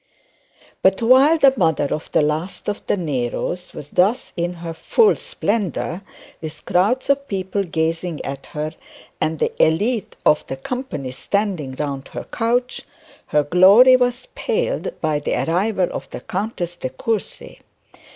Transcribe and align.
But 0.81 0.99
while 1.03 1.37
the 1.37 1.53
mother 1.55 1.89
of 1.93 2.11
the 2.11 2.23
last 2.23 2.67
of 2.67 2.83
the 2.87 2.97
Neros 2.97 3.71
was 3.75 3.91
thus 3.91 4.33
in 4.35 4.55
he 4.55 4.73
full 4.73 5.15
splendour, 5.15 6.01
with 6.41 6.65
crowds 6.65 7.07
of 7.11 7.27
people 7.27 7.63
gazing 7.63 8.19
at 8.25 8.47
her 8.47 8.73
and 9.21 9.37
the 9.37 9.53
elite 9.63 10.15
of 10.25 10.43
the 10.47 10.57
company 10.57 11.11
standing 11.11 11.75
round 11.75 12.07
her 12.13 12.23
couch, 12.31 12.81
her 13.27 13.43
glory 13.43 13.95
was 13.95 14.27
paled 14.33 14.99
by 15.01 15.19
the 15.19 15.35
arrival 15.35 15.87
of 15.91 16.09
the 16.09 16.21
Countess 16.21 16.75
De 16.77 16.89
Courcy. 16.89 17.59